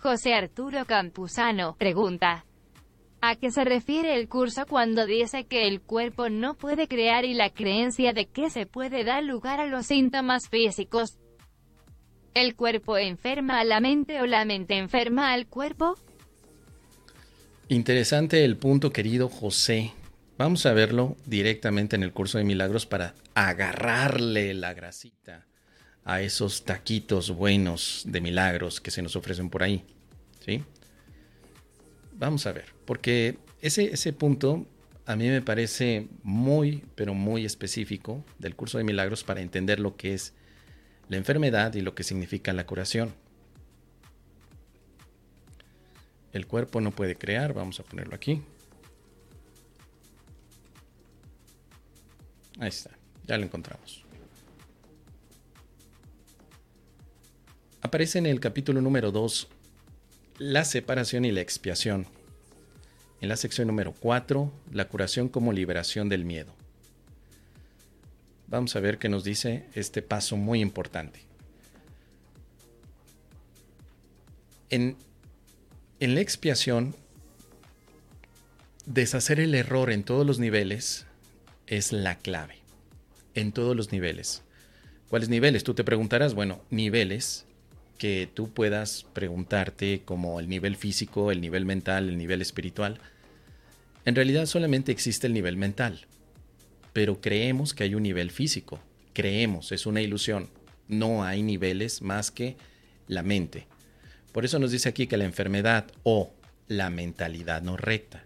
[0.00, 2.46] José Arturo Campuzano, pregunta.
[3.20, 7.34] ¿A qué se refiere el curso cuando dice que el cuerpo no puede crear y
[7.34, 11.18] la creencia de que se puede dar lugar a los síntomas físicos?
[12.32, 15.98] ¿El cuerpo enferma a la mente o la mente enferma al cuerpo?
[17.68, 19.92] Interesante el punto, querido José.
[20.38, 25.49] Vamos a verlo directamente en el curso de milagros para agarrarle la grasita
[26.10, 29.84] a esos taquitos buenos de milagros que se nos ofrecen por ahí.
[30.44, 30.64] ¿Sí?
[32.14, 34.66] Vamos a ver, porque ese, ese punto
[35.06, 39.96] a mí me parece muy, pero muy específico del curso de milagros para entender lo
[39.96, 40.34] que es
[41.08, 43.14] la enfermedad y lo que significa la curación.
[46.32, 48.42] El cuerpo no puede crear, vamos a ponerlo aquí.
[52.58, 52.90] Ahí está,
[53.28, 54.09] ya lo encontramos.
[57.82, 59.48] Aparece en el capítulo número 2
[60.38, 62.06] la separación y la expiación.
[63.22, 66.52] En la sección número 4, la curación como liberación del miedo.
[68.48, 71.20] Vamos a ver qué nos dice este paso muy importante.
[74.68, 74.96] En,
[76.00, 76.94] en la expiación,
[78.84, 81.06] deshacer el error en todos los niveles
[81.66, 82.56] es la clave.
[83.34, 84.42] En todos los niveles.
[85.08, 85.64] ¿Cuáles niveles?
[85.64, 87.46] Tú te preguntarás, bueno, niveles
[88.00, 92.98] que tú puedas preguntarte como el nivel físico, el nivel mental, el nivel espiritual.
[94.04, 96.06] En realidad solamente existe el nivel mental,
[96.92, 98.80] pero creemos que hay un nivel físico.
[99.12, 100.48] Creemos, es una ilusión.
[100.88, 102.56] No hay niveles más que
[103.06, 103.68] la mente.
[104.32, 106.32] Por eso nos dice aquí que la enfermedad o
[106.66, 108.24] la mentalidad no recta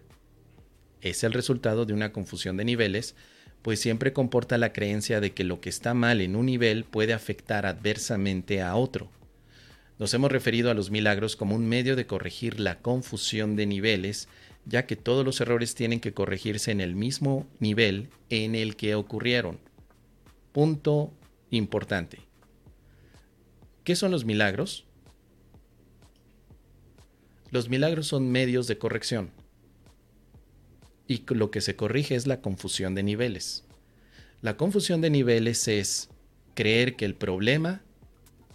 [1.05, 3.15] es el resultado de una confusión de niveles,
[3.61, 7.13] pues siempre comporta la creencia de que lo que está mal en un nivel puede
[7.13, 9.09] afectar adversamente a otro.
[9.97, 14.27] Nos hemos referido a los milagros como un medio de corregir la confusión de niveles,
[14.65, 18.95] ya que todos los errores tienen que corregirse en el mismo nivel en el que
[18.95, 19.59] ocurrieron.
[20.51, 21.13] Punto
[21.49, 22.19] importante.
[23.85, 24.85] ¿Qué son los milagros?
[27.51, 29.31] Los milagros son medios de corrección.
[31.07, 33.63] Y lo que se corrige es la confusión de niveles.
[34.41, 36.09] La confusión de niveles es
[36.53, 37.81] creer que el problema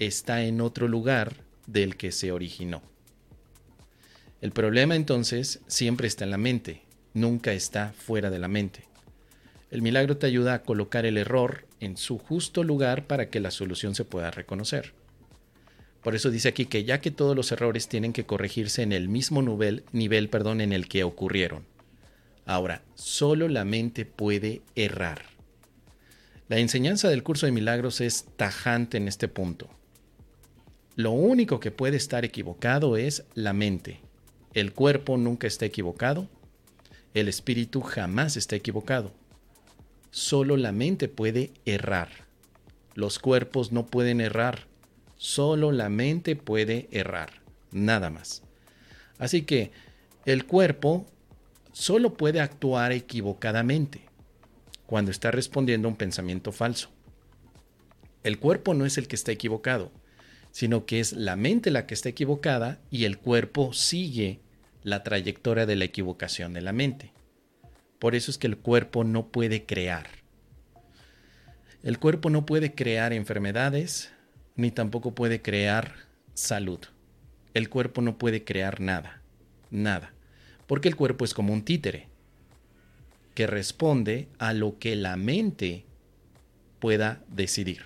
[0.00, 2.82] está en otro lugar del que se originó.
[4.40, 8.84] El problema entonces siempre está en la mente, nunca está fuera de la mente.
[9.70, 13.50] El milagro te ayuda a colocar el error en su justo lugar para que la
[13.50, 14.94] solución se pueda reconocer.
[16.02, 19.08] Por eso dice aquí que ya que todos los errores tienen que corregirse en el
[19.08, 21.66] mismo nivel, nivel perdón, en el que ocurrieron.
[22.46, 25.22] Ahora, solo la mente puede errar.
[26.48, 29.68] La enseñanza del curso de milagros es tajante en este punto.
[30.96, 34.00] Lo único que puede estar equivocado es la mente.
[34.52, 36.28] El cuerpo nunca está equivocado.
[37.14, 39.12] El espíritu jamás está equivocado.
[40.10, 42.08] Solo la mente puede errar.
[42.94, 44.66] Los cuerpos no pueden errar.
[45.16, 47.40] Solo la mente puede errar.
[47.70, 48.42] Nada más.
[49.18, 49.70] Así que
[50.24, 51.06] el cuerpo
[51.72, 54.08] solo puede actuar equivocadamente
[54.86, 56.90] cuando está respondiendo a un pensamiento falso.
[58.24, 59.92] El cuerpo no es el que está equivocado
[60.50, 64.40] sino que es la mente la que está equivocada y el cuerpo sigue
[64.82, 67.12] la trayectoria de la equivocación de la mente.
[67.98, 70.08] Por eso es que el cuerpo no puede crear.
[71.82, 74.10] El cuerpo no puede crear enfermedades,
[74.56, 75.94] ni tampoco puede crear
[76.34, 76.80] salud.
[77.54, 79.22] El cuerpo no puede crear nada,
[79.70, 80.12] nada,
[80.66, 82.08] porque el cuerpo es como un títere
[83.34, 85.84] que responde a lo que la mente
[86.78, 87.82] pueda decidir.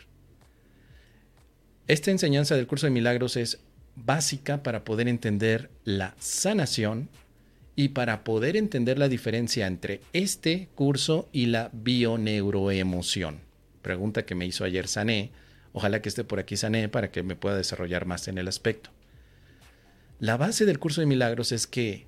[1.86, 3.60] Esta enseñanza del curso de milagros es
[3.94, 7.10] básica para poder entender la sanación
[7.76, 13.40] y para poder entender la diferencia entre este curso y la bioneuroemoción.
[13.82, 15.32] Pregunta que me hizo ayer Sané.
[15.74, 18.88] Ojalá que esté por aquí Sané para que me pueda desarrollar más en el aspecto.
[20.18, 22.06] La base del curso de milagros es que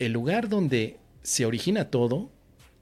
[0.00, 2.32] el lugar donde se origina todo,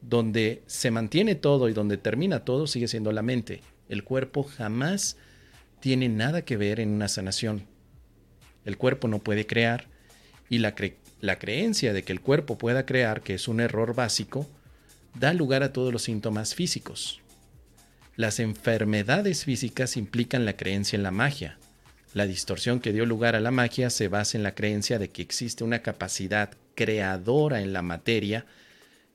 [0.01, 3.61] donde se mantiene todo y donde termina todo sigue siendo la mente.
[3.91, 5.19] El cuerpo jamás
[5.85, 7.67] tiene nada que ver en una sanación.
[8.65, 9.85] El cuerpo no puede crear
[10.49, 14.49] y la, creencia de que el cuerpo pueda crear, que es un error básico,
[15.15, 17.21] da lugar a todos los síntomas físicos.
[18.17, 21.59] Las enfermedades físicas implican la creencia en la magia.
[22.15, 25.21] La distorsión que dio lugar a la magia se basa en la creencia de que
[25.21, 28.47] existe una capacidad creadora en la materia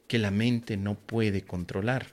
[0.07, 2.09] que la mente no puede controlar.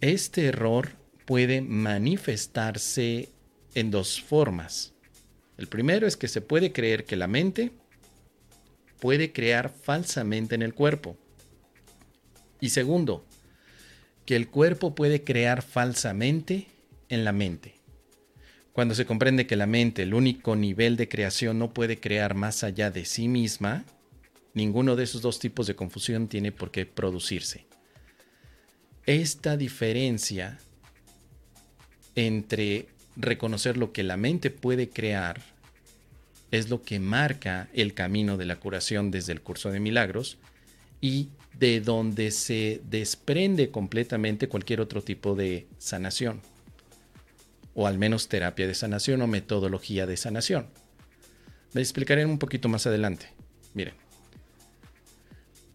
[0.00, 3.28] Este error puede manifestarse
[3.74, 4.92] en dos formas.
[5.56, 7.72] El primero es que se puede creer que la mente
[9.00, 11.16] puede crear falsamente en el cuerpo.
[12.60, 13.24] Y segundo,
[14.24, 16.66] que el cuerpo puede crear falsamente
[17.08, 17.74] en la mente.
[18.72, 22.64] Cuando se comprende que la mente, el único nivel de creación, no puede crear más
[22.64, 23.84] allá de sí misma,
[24.54, 27.66] ninguno de esos dos tipos de confusión tiene por qué producirse.
[29.06, 30.58] Esta diferencia
[32.16, 35.40] entre reconocer lo que la mente puede crear
[36.50, 40.38] es lo que marca el camino de la curación desde el curso de milagros
[41.00, 41.28] y
[41.58, 46.40] de donde se desprende completamente cualquier otro tipo de sanación,
[47.74, 50.66] o al menos terapia de sanación o metodología de sanación.
[51.72, 53.26] Me explicaré un poquito más adelante.
[53.74, 53.94] Miren,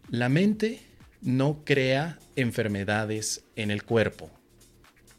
[0.10, 0.82] la mente
[1.22, 4.32] no crea enfermedades en el cuerpo.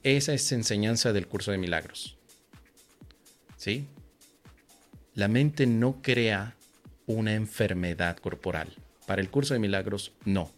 [0.02, 2.16] Esa es enseñanza del curso de milagros.
[3.56, 3.86] ¿Sí?
[5.14, 6.56] La mente no crea
[7.06, 8.68] una enfermedad corporal.
[9.06, 10.50] Para el curso de milagros, no,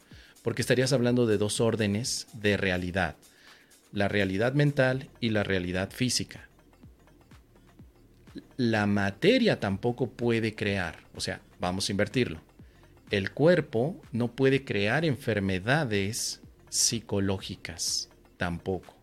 [0.42, 3.16] porque estarías hablando de dos órdenes de realidad,
[3.92, 6.48] la realidad mental y la realidad física.
[8.56, 12.40] La materia tampoco puede crear, o sea, vamos a invertirlo.
[13.10, 18.96] El cuerpo no puede crear enfermedades psicológicas tampoco,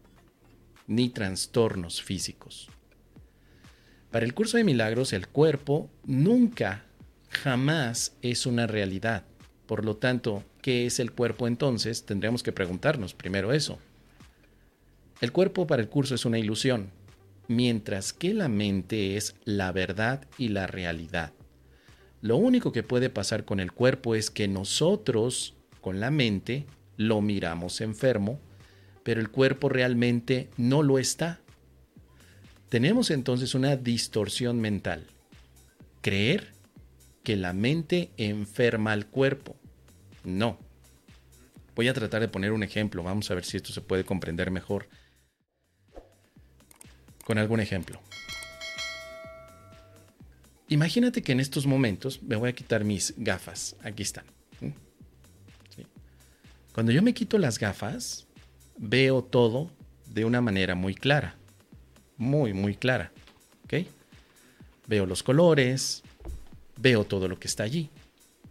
[0.89, 2.67] ni trastornos físicos.
[4.11, 6.83] Para el curso de milagros, el cuerpo nunca,
[7.29, 9.23] jamás es una realidad.
[9.67, 12.05] Por lo tanto, ¿qué es el cuerpo entonces?
[12.05, 13.77] Tendríamos que preguntarnos primero eso.
[15.21, 16.89] El cuerpo para el curso es una ilusión,
[17.47, 21.33] mientras que la mente es la verdad y la realidad.
[22.21, 26.65] Lo único que puede pasar con el cuerpo es que nosotros, con la mente,
[26.97, 28.39] lo miramos enfermo,
[29.03, 31.39] pero el cuerpo realmente no lo está.
[32.69, 35.07] Tenemos entonces una distorsión mental.
[36.01, 36.53] Creer
[37.23, 39.55] que la mente enferma al cuerpo.
[40.23, 40.59] No.
[41.75, 43.03] Voy a tratar de poner un ejemplo.
[43.03, 44.87] Vamos a ver si esto se puede comprender mejor.
[47.25, 48.01] Con algún ejemplo.
[50.67, 53.75] Imagínate que en estos momentos me voy a quitar mis gafas.
[53.81, 54.25] Aquí están.
[56.73, 58.27] Cuando yo me quito las gafas,
[58.79, 59.69] veo todo
[60.07, 61.35] de una manera muy clara.
[62.17, 63.11] Muy, muy clara.
[64.87, 66.01] Veo los colores,
[66.75, 67.91] veo todo lo que está allí.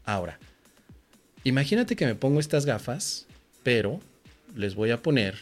[0.05, 0.39] Ahora,
[1.43, 3.27] imagínate que me pongo estas gafas,
[3.65, 3.99] pero
[4.55, 5.37] les voy a poner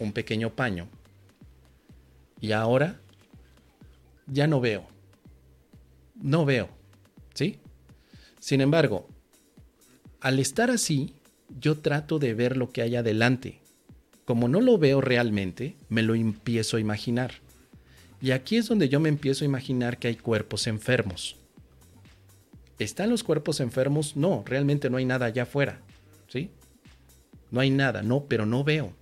[0.00, 0.88] un pequeño paño.
[2.40, 2.98] Y ahora
[4.26, 4.84] ya no veo.
[6.16, 6.68] No veo.
[7.34, 7.60] ¿Sí?
[8.40, 9.06] Sin embargo,
[10.20, 11.14] al estar así,
[11.60, 13.60] yo trato de ver lo que hay adelante.
[14.24, 17.32] Como no lo veo realmente, me lo empiezo a imaginar.
[18.20, 21.36] Y aquí es donde yo me empiezo a imaginar que hay cuerpos enfermos.
[22.78, 24.16] ¿Están los cuerpos enfermos?
[24.16, 25.80] No, realmente no hay nada allá afuera.
[26.28, 26.50] ¿Sí?
[27.50, 28.92] No hay nada, no, pero no veo.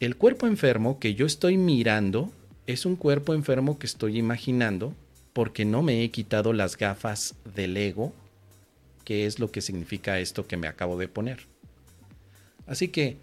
[0.00, 2.32] El cuerpo enfermo que yo estoy mirando
[2.66, 4.94] es un cuerpo enfermo que estoy imaginando
[5.32, 8.12] porque no me he quitado las gafas del ego,
[9.04, 11.46] que es lo que significa esto que me acabo de poner.
[12.66, 13.18] Así que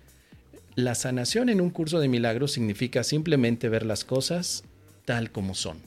[0.75, 4.63] la sanación en un curso de milagros significa simplemente ver las cosas
[5.05, 5.79] tal como son.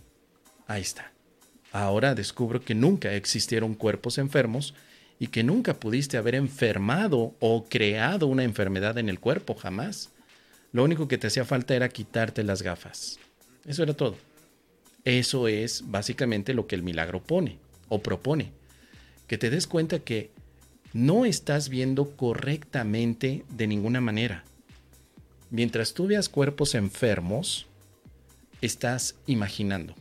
[0.67, 1.13] Ahí está.
[1.73, 4.75] Ahora descubro que nunca existieron cuerpos enfermos
[5.19, 10.11] y que nunca pudiste haber enfermado o creado una enfermedad en el cuerpo, jamás.
[10.73, 13.19] Lo único que te hacía falta era quitarte las gafas.
[13.65, 14.17] Eso era todo.
[15.05, 18.53] Eso es básicamente lo que el milagro pone o propone.
[19.27, 20.31] Que te des cuenta que
[20.93, 24.45] no estás viendo correctamente de ninguna manera
[25.55, 27.69] mientras tú veas cuerpos enfermos,
[28.61, 29.95] estás imaginando,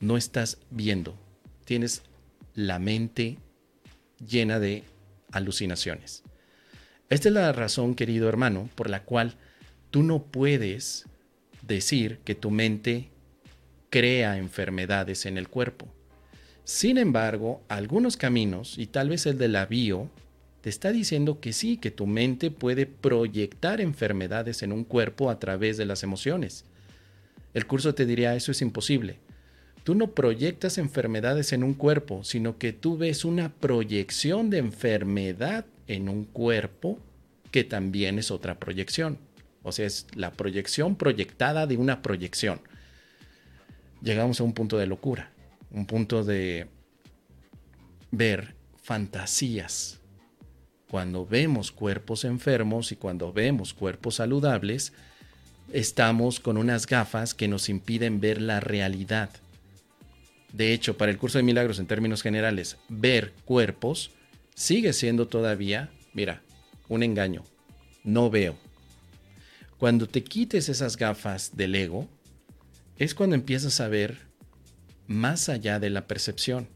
[0.00, 1.18] no estás viendo.
[1.64, 2.02] Tienes
[2.54, 3.38] la mente
[4.24, 4.84] llena de
[5.32, 6.22] alucinaciones.
[7.08, 9.34] Esta es la razón, querido hermano, por la cual
[9.90, 11.06] tú no puedes
[11.62, 13.10] decir que tu mente
[13.90, 15.92] crea enfermedades en el cuerpo.
[16.70, 20.08] Sin embargo, algunos caminos, y tal vez el de la bio,
[20.60, 25.40] te está diciendo que sí, que tu mente puede proyectar enfermedades en un cuerpo a
[25.40, 26.64] través de las emociones.
[27.54, 29.18] El curso te diría, eso es imposible.
[29.82, 35.66] Tú no proyectas enfermedades en un cuerpo, sino que tú ves una proyección de enfermedad
[35.88, 37.00] en un cuerpo
[37.50, 39.18] que también es otra proyección.
[39.64, 42.60] O sea, es la proyección proyectada de una proyección.
[44.02, 45.32] Llegamos a un punto de locura,
[45.70, 46.66] un punto de
[48.10, 50.00] ver fantasías
[50.90, 54.92] cuando vemos cuerpos enfermos y cuando vemos cuerpos saludables,
[55.72, 59.30] estamos con unas gafas que nos impiden ver la realidad.
[60.52, 64.10] De hecho, para el curso de milagros en términos generales, ver cuerpos
[64.56, 66.42] sigue siendo todavía, mira,
[66.88, 67.44] un engaño.
[68.02, 68.56] No veo.
[69.78, 72.08] Cuando te quites esas gafas del ego,
[72.98, 74.29] es cuando empiezas a ver
[75.10, 76.68] más allá de la percepción.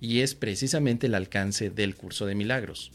[0.00, 2.90] Y es precisamente el alcance del curso de milagros.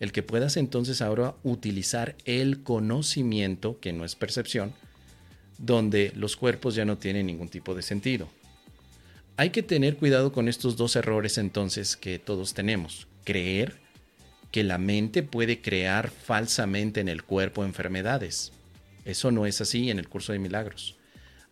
[0.00, 4.72] El que puedas entonces ahora utilizar el conocimiento, que no es percepción,
[5.58, 8.30] donde los cuerpos ya no tienen ningún tipo de sentido.
[9.36, 13.06] Hay que tener cuidado con estos dos errores entonces que todos tenemos.
[13.24, 13.80] Creer
[14.50, 18.52] que la mente puede crear falsamente en el cuerpo enfermedades.
[19.04, 20.96] Eso no es así en el curso de milagros.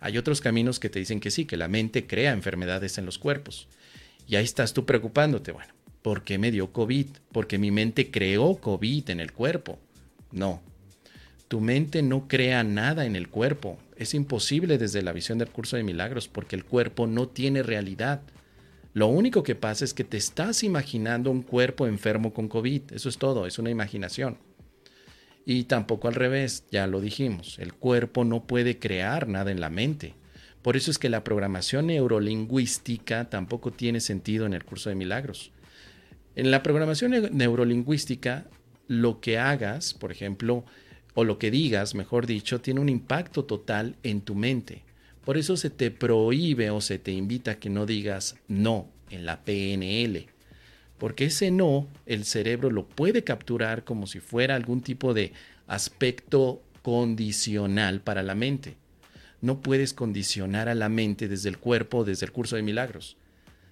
[0.00, 3.18] Hay otros caminos que te dicen que sí, que la mente crea enfermedades en los
[3.18, 3.68] cuerpos.
[4.26, 7.06] Y ahí estás tú preocupándote, bueno, ¿por qué me dio COVID?
[7.32, 9.78] Porque mi mente creó COVID en el cuerpo.
[10.30, 10.62] No,
[11.48, 13.78] tu mente no crea nada en el cuerpo.
[13.96, 18.20] Es imposible desde la visión del curso de milagros porque el cuerpo no tiene realidad.
[18.92, 22.92] Lo único que pasa es que te estás imaginando un cuerpo enfermo con COVID.
[22.92, 24.36] Eso es todo, es una imaginación.
[25.50, 29.70] Y tampoco al revés, ya lo dijimos, el cuerpo no puede crear nada en la
[29.70, 30.12] mente.
[30.60, 35.50] Por eso es que la programación neurolingüística tampoco tiene sentido en el curso de milagros.
[36.36, 38.44] En la programación neurolingüística,
[38.88, 40.66] lo que hagas, por ejemplo,
[41.14, 44.82] o lo que digas, mejor dicho, tiene un impacto total en tu mente.
[45.24, 49.24] Por eso se te prohíbe o se te invita a que no digas no en
[49.24, 50.26] la PNL.
[50.98, 55.32] Porque ese no, el cerebro lo puede capturar como si fuera algún tipo de
[55.66, 58.76] aspecto condicional para la mente.
[59.40, 63.16] No puedes condicionar a la mente desde el cuerpo, desde el curso de milagros.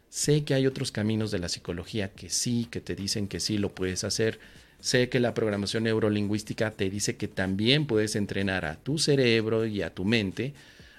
[0.08, 3.58] Sé que hay otros caminos de la psicología que sí, que te dicen que sí
[3.58, 4.38] lo puedes hacer.
[4.80, 9.82] Sé que la programación neurolingüística te dice que también puedes entrenar a tu cerebro y
[9.82, 10.54] a tu mente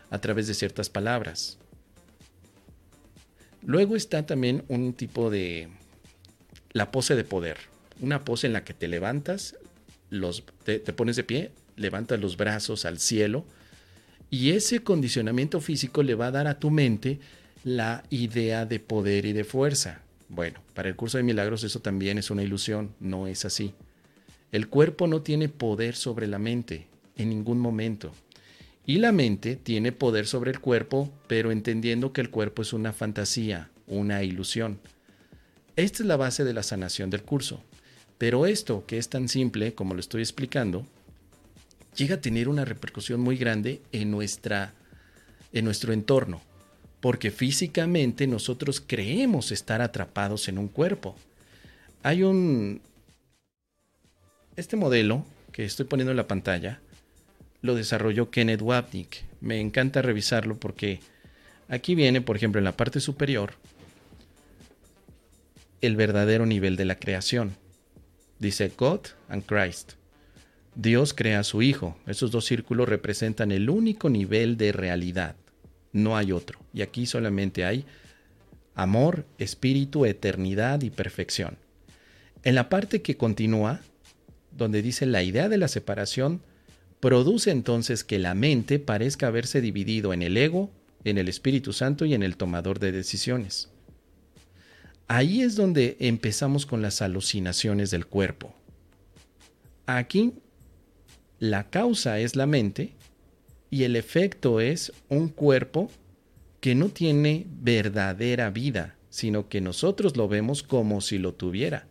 [0.09, 1.57] a través de ciertas palabras.
[3.63, 5.69] Luego está también un tipo de
[6.77, 7.57] la pose de poder,
[7.99, 9.55] una pose en la que te levantas,
[10.09, 13.45] los, te, te pones de pie, levantas los brazos al cielo
[14.29, 17.19] y ese condicionamiento físico le va a dar a tu mente
[17.63, 20.01] la idea de poder y de fuerza.
[20.29, 23.73] Bueno, para el curso de milagros eso también es una ilusión, no es así.
[24.51, 28.13] El cuerpo no tiene poder sobre la mente en ningún momento.
[28.85, 32.93] Y la mente tiene poder sobre el cuerpo, pero entendiendo que el cuerpo es una
[32.93, 34.79] fantasía, una ilusión.
[35.77, 37.61] Esta es la base de la sanación del curso.
[38.17, 40.87] Pero esto, que es tan simple como lo estoy explicando,
[41.95, 44.73] llega a tener una repercusión muy grande en, nuestra,
[45.53, 46.41] en nuestro entorno,
[46.99, 51.15] porque físicamente nosotros creemos estar atrapados en un cuerpo.
[52.01, 52.81] Hay un...
[54.55, 56.81] Este modelo que estoy poniendo en la pantalla
[57.61, 59.25] lo desarrolló Kenneth Wapnick.
[59.41, 61.01] Me encanta revisarlo porque
[61.69, 63.53] aquí viene, por ejemplo, en la parte superior,
[65.81, 67.55] el verdadero nivel de la creación.
[68.39, 69.93] Dice God and Christ.
[70.75, 71.97] Dios crea a su Hijo.
[72.05, 75.35] Esos dos círculos representan el único nivel de realidad.
[75.91, 76.59] No hay otro.
[76.73, 77.85] Y aquí solamente hay
[78.75, 81.57] amor, espíritu, eternidad y perfección.
[82.43, 83.81] En la parte que continúa,
[84.51, 86.41] donde dice la idea de la separación,
[86.99, 90.69] produce entonces que la mente parezca haberse dividido en el ego,
[91.03, 93.69] en el Espíritu Santo y en el tomador de decisiones.
[95.07, 98.53] Ahí es donde empezamos con las alucinaciones del cuerpo.
[99.85, 100.33] Aquí
[101.39, 102.93] la causa es la mente
[103.69, 105.89] y el efecto es un cuerpo
[106.59, 111.87] que no tiene verdadera vida, sino que nosotros lo vemos como si lo tuviera.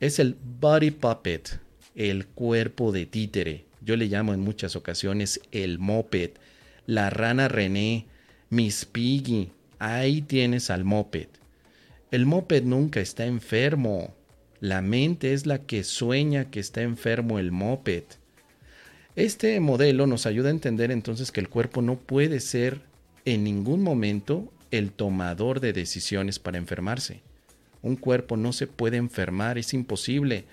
[0.00, 1.58] Es el body puppet,
[1.94, 6.32] el cuerpo de títere, yo le llamo en muchas ocasiones el moped,
[6.86, 8.06] la rana René,
[8.50, 9.52] Miss Piggy.
[9.78, 11.28] Ahí tienes al moped.
[12.10, 14.14] El moped nunca está enfermo.
[14.60, 18.04] La mente es la que sueña que está enfermo el moped.
[19.16, 22.80] Este modelo nos ayuda a entender entonces que el cuerpo no puede ser
[23.24, 27.20] en ningún momento el tomador de decisiones para enfermarse.
[27.82, 30.44] Un cuerpo no se puede enfermar, es imposible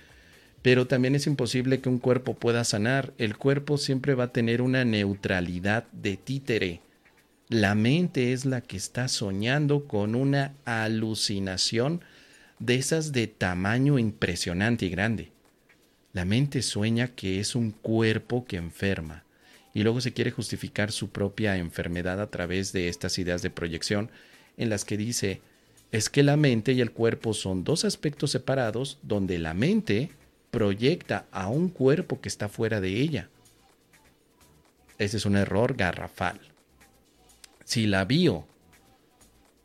[0.64, 3.12] pero también es imposible que un cuerpo pueda sanar.
[3.18, 6.80] El cuerpo siempre va a tener una neutralidad de títere.
[7.54, 12.00] La mente es la que está soñando con una alucinación
[12.58, 15.30] de esas de tamaño impresionante y grande.
[16.12, 19.22] La mente sueña que es un cuerpo que enferma
[19.72, 24.10] y luego se quiere justificar su propia enfermedad a través de estas ideas de proyección
[24.56, 25.40] en las que dice
[25.92, 30.10] es que la mente y el cuerpo son dos aspectos separados donde la mente
[30.50, 33.28] proyecta a un cuerpo que está fuera de ella.
[34.98, 36.40] Ese es un error garrafal.
[37.64, 38.46] Si la bio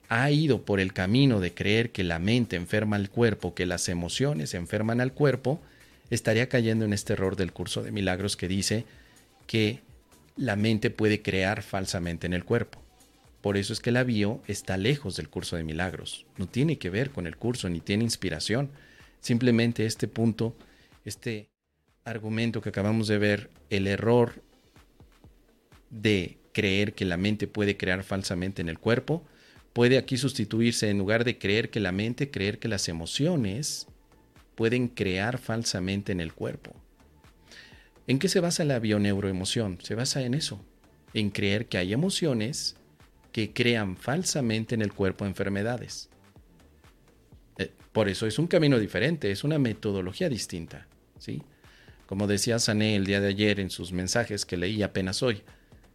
[0.08, 3.90] ha ido por el camino de creer que la mente enferma al cuerpo, que las
[3.90, 5.62] emociones enferman al cuerpo,
[6.10, 8.86] estaría cayendo en este error del curso de milagros que dice
[9.46, 9.82] que
[10.36, 12.82] la mente puede crear falsamente en el cuerpo.
[13.42, 16.26] Por eso es que la bio está lejos del curso de milagros.
[16.38, 18.70] No tiene que ver con el curso ni tiene inspiración.
[19.22, 20.56] Simplemente este punto,
[21.06, 21.50] este
[22.04, 24.42] argumento que acabamos de ver, el error
[25.90, 29.26] de creer que la mente puede crear falsamente en el cuerpo,
[29.74, 33.88] puede aquí sustituirse en lugar de creer que la mente, creer que las emociones
[34.56, 36.76] pueden crear falsamente en el cuerpo.
[38.08, 39.80] ¿En qué se basa la bioneuroemoción?
[39.82, 40.60] Se basa en eso,
[41.14, 42.76] en creer que hay emociones
[43.32, 46.10] que crean falsamente en el cuerpo enfermedades.
[47.58, 50.88] Eh, por eso es un camino diferente, es una metodología distinta,
[51.20, 51.44] ¿sí?
[52.08, 55.44] Como decía Sané el día de ayer en sus mensajes que leí apenas hoy,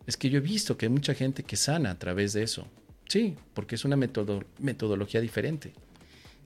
[0.07, 2.67] es que yo he visto que hay mucha gente que sana a través de eso.
[3.09, 5.73] Sí, porque es una metodología diferente.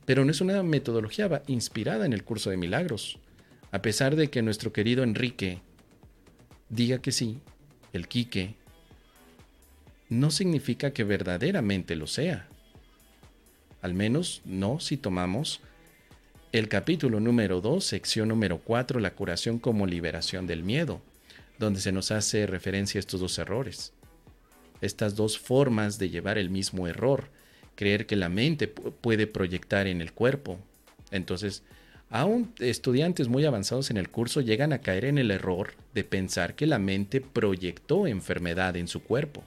[0.04, 3.18] Pero no es una metodología inspirada en el curso de milagros.
[3.70, 5.60] A pesar de que nuestro querido Enrique
[6.68, 7.40] diga que sí,
[7.92, 8.54] el Quique,
[10.08, 12.48] no significa que verdaderamente lo sea.
[13.82, 15.60] Al menos no si tomamos
[16.50, 21.02] el capítulo número 2, sección número 4, la curación como liberación del miedo,
[21.58, 23.92] donde se nos hace referencia a estos dos errores.
[24.80, 27.30] Estas dos formas de llevar el mismo error,
[27.74, 30.58] creer que la mente puede proyectar en el cuerpo.
[31.10, 31.62] Entonces,
[32.10, 36.54] aún estudiantes muy avanzados en el curso llegan a caer en el error de pensar
[36.54, 39.44] que la mente proyectó enfermedad en su cuerpo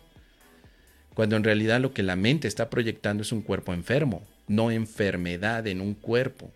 [1.13, 5.67] cuando en realidad lo que la mente está proyectando es un cuerpo enfermo, no enfermedad
[5.67, 6.51] en un cuerpo.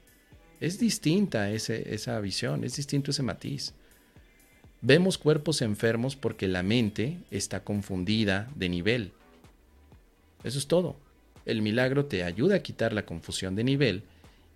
[0.60, 3.74] Es distinta esa visión, es distinto ese matiz.
[4.88, 9.14] Vemos cuerpos enfermos porque la mente está confundida de nivel.
[10.44, 10.96] Eso es todo.
[11.48, 14.04] El milagro te ayuda a quitar la confusión de nivel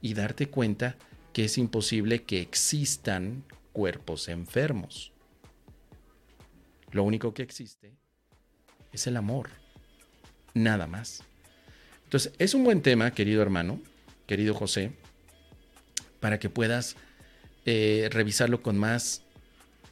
[0.03, 0.97] y darte cuenta
[1.33, 5.13] que es imposible que existan cuerpos enfermos.
[6.91, 7.95] Lo único que existe
[8.93, 9.49] es el amor
[10.53, 11.23] nada más.
[12.03, 13.81] Entonces, es un buen tema, querido hermano,
[14.27, 14.91] querido José,
[16.19, 16.97] para que puedas
[17.65, 19.23] eh, revisarlo con más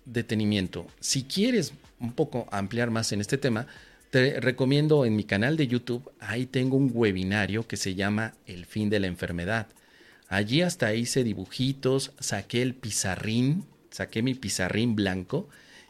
[0.07, 0.87] detenimiento.
[0.99, 3.67] Si quieres un poco ampliar más en este tema,
[4.09, 8.65] te recomiendo en mi canal de YouTube, ahí tengo un webinario que se llama El
[8.65, 9.67] fin de la enfermedad.
[10.29, 15.49] Allí hasta hice dibujitos, saqué el pizarrín, saqué mi pizarrín blanco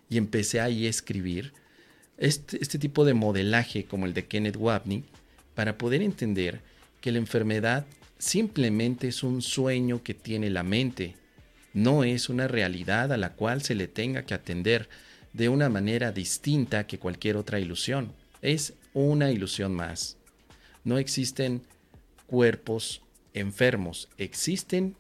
[0.09, 1.53] y empecé ahí a escribir
[2.17, 5.05] este, este, tipo de modelaje como el de Kenneth Wapnick
[5.53, 6.61] para poder entender
[7.01, 7.85] que la enfermedad
[8.17, 11.15] simplemente es un sueño que tiene la mente,
[11.77, 14.89] no es una realidad a la cual se le tenga que atender
[15.33, 18.13] de una manera distinta que cualquier otra ilusión.
[18.41, 20.17] Es una ilusión más.
[20.83, 21.61] No existen
[22.25, 23.03] cuerpos
[23.35, 24.95] enfermos, existen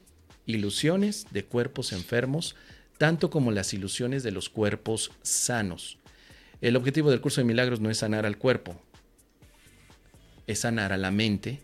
[0.45, 2.55] ilusiones de cuerpos enfermos,
[2.99, 5.97] tanto como las ilusiones de los cuerpos sanos.
[6.61, 8.79] El objetivo del curso de milagros no es sanar al cuerpo,
[10.45, 11.59] es sanar a la mente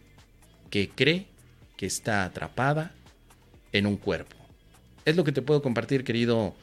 [0.72, 1.28] que cree
[1.78, 2.96] que está atrapada
[3.74, 4.43] en un cuerpo.
[5.06, 6.54] Es lo que te puedo compartir, querido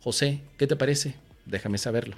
[0.00, 0.40] José.
[0.56, 1.16] ¿Qué te parece?
[1.46, 2.16] Déjame saberlo.